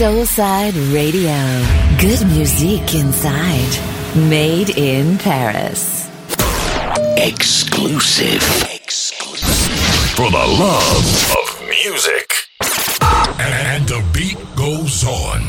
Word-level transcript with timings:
Soulside 0.00 0.72
Radio. 0.94 1.36
Good 1.98 2.26
music 2.28 2.94
inside. 2.94 3.68
Made 4.30 4.70
in 4.70 5.18
Paris. 5.18 6.08
Exclusive. 7.18 8.40
Exclusive. 8.72 10.16
For 10.16 10.30
the 10.30 10.38
love 10.38 11.36
of 11.36 11.68
music. 11.68 12.32
And 13.38 13.86
the 13.86 14.02
beat 14.14 14.38
goes 14.56 15.04
on. 15.04 15.42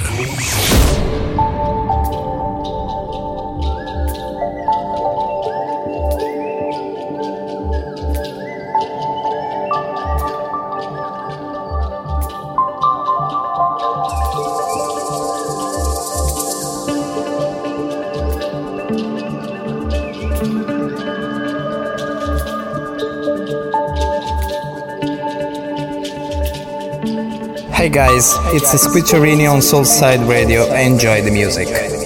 Hey 27.82 27.90
guys, 27.90 28.36
it's 28.54 28.76
Squitcherini 28.86 29.52
on 29.52 29.58
Soulside 29.58 30.30
Radio. 30.30 30.72
Enjoy 30.72 31.24
the 31.24 31.32
music. 31.32 32.01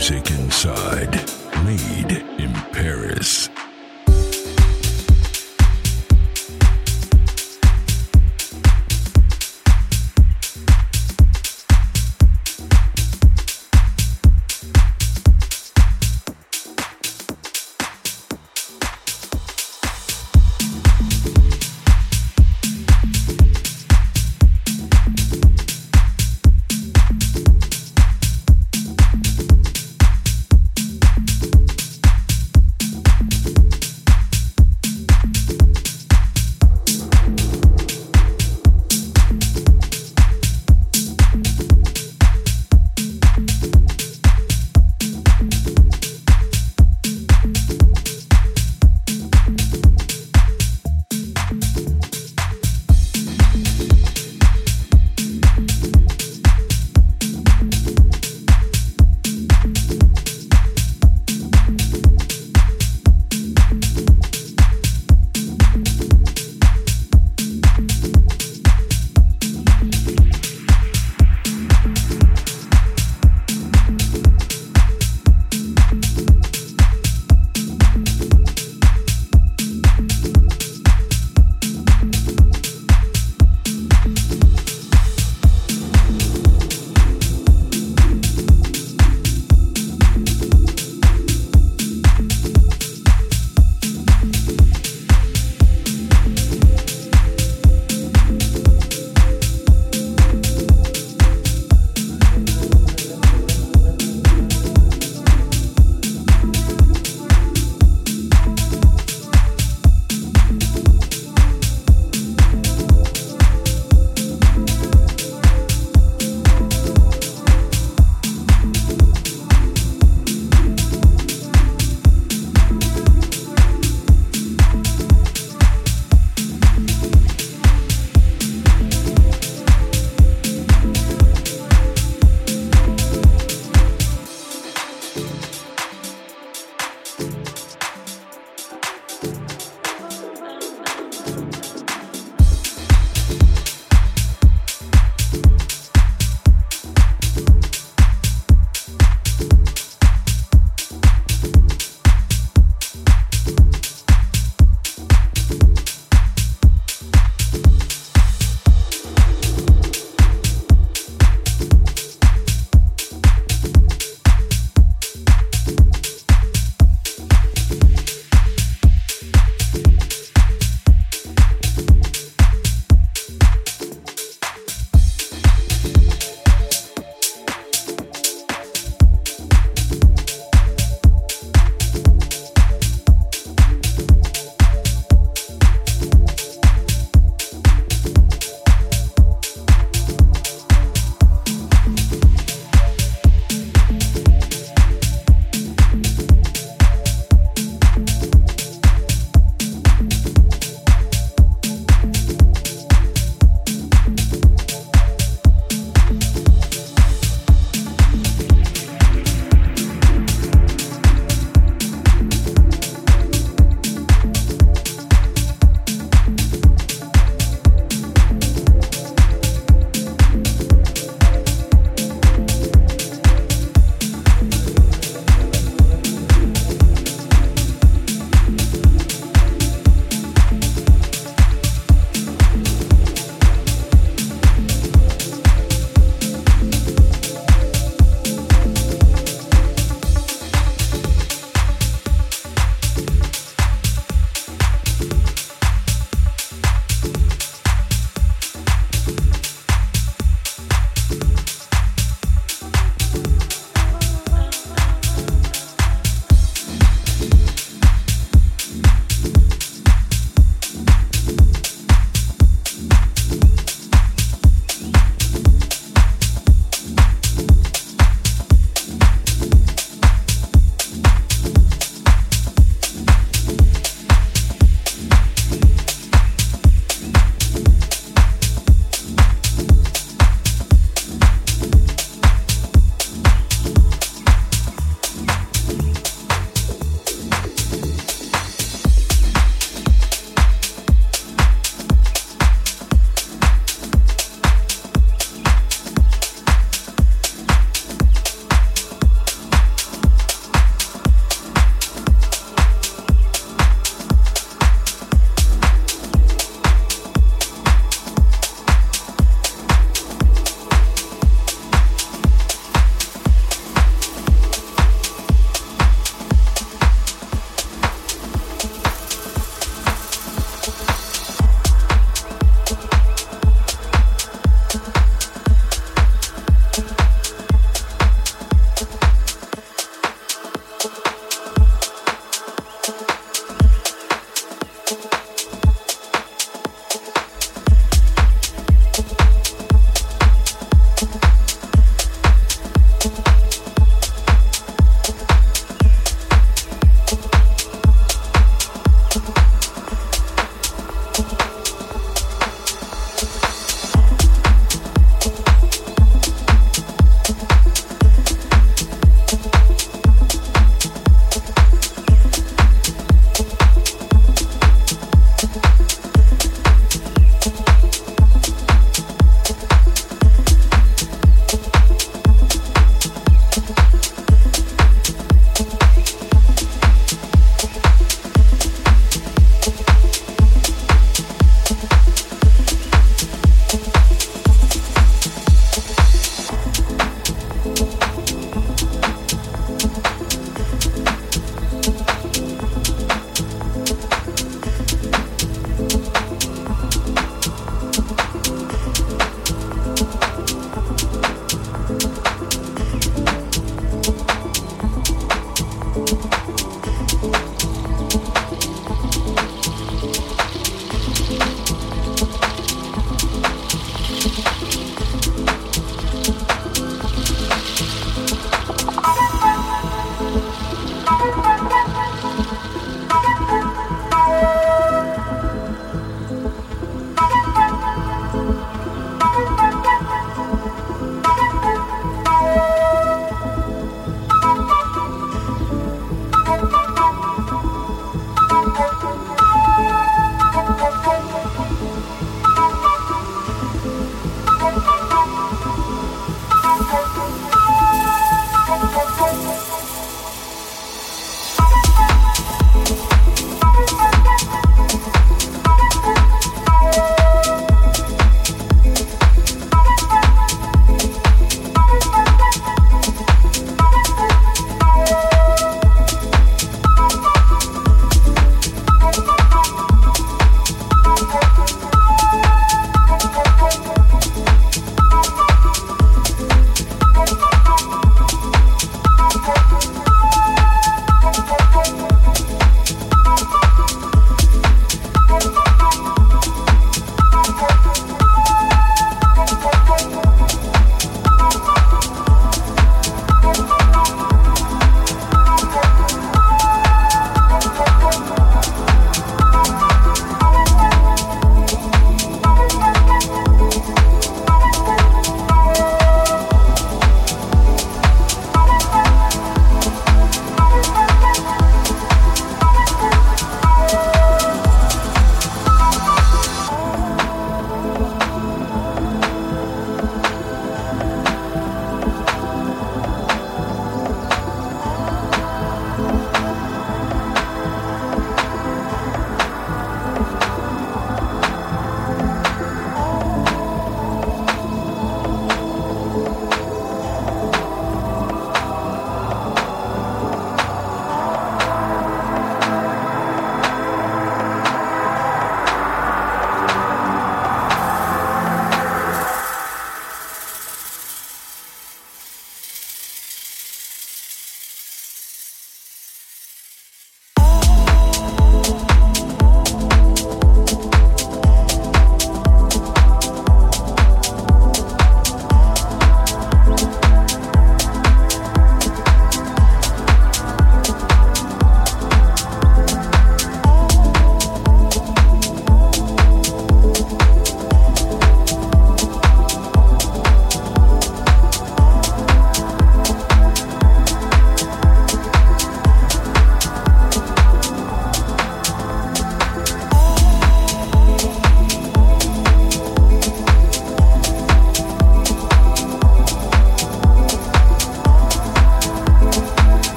Music 0.00 0.30
inside. 0.30 1.12
Made 1.66 2.39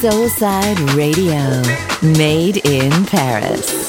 Soulside 0.00 0.80
Radio. 0.96 1.60
Made 2.16 2.56
in 2.64 3.04
Paris. 3.04 3.83